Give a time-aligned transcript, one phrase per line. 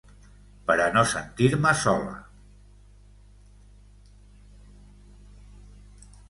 [0.69, 2.15] Per a no sentir-me sola.